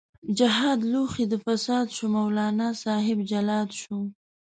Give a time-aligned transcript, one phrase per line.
[0.37, 3.97] جهاد لوښی د فساد شو، مولانا صاحب جلاد شو